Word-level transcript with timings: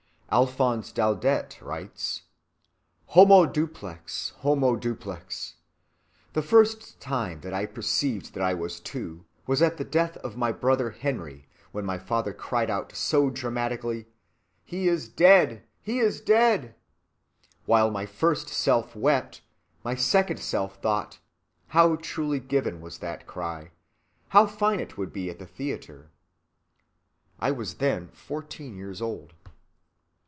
"Homo 0.33 0.77
duplex, 0.79 1.03
homo 1.09 1.11
duplex!" 1.11 1.57
writes 1.61 2.21
Alphonse 3.11 3.51
Daudet. 4.79 5.53
"The 6.31 6.41
first 6.41 7.01
time 7.01 7.41
that 7.41 7.53
I 7.53 7.65
perceived 7.65 8.33
that 8.33 8.41
I 8.41 8.53
was 8.53 8.79
two 8.79 9.25
was 9.45 9.61
at 9.61 9.75
the 9.75 9.83
death 9.83 10.15
of 10.17 10.37
my 10.37 10.53
brother 10.53 10.91
Henri, 10.91 11.47
when 11.73 11.83
my 11.85 11.97
father 11.97 12.31
cried 12.31 12.69
out 12.69 12.95
so 12.95 13.29
dramatically, 13.29 14.05
'He 14.63 14.87
is 14.87 15.09
dead, 15.09 15.63
he 15.81 15.99
is 15.99 16.21
dead!' 16.21 16.75
While 17.65 17.91
my 17.91 18.05
first 18.05 18.47
self 18.47 18.95
wept, 18.95 19.41
my 19.83 19.95
second 19.95 20.39
self 20.39 20.81
thought, 20.81 21.19
'How 21.67 21.97
truly 21.97 22.39
given 22.39 22.79
was 22.79 22.99
that 22.99 23.27
cry, 23.27 23.71
how 24.29 24.45
fine 24.47 24.79
it 24.79 24.97
would 24.97 25.11
be 25.11 25.29
at 25.29 25.39
the 25.39 25.45
theatre.' 25.45 26.09
I 27.37 27.51
was 27.51 27.73
then 27.73 28.07
fourteen 28.07 28.77
years 28.77 29.01
old. 29.01 29.33